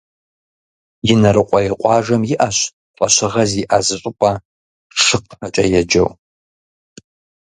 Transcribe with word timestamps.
Инарыкъуей 1.11 1.67
къуажэм 1.79 2.21
иӏэщ 2.33 2.57
фӏэщыгъэ 2.95 3.43
зиӏэ 3.49 3.79
зы 3.85 3.95
щӏыпӏэ, 4.01 4.31
«Шыкхъэкӏэ» 5.03 5.63
еджэу. 5.79 6.09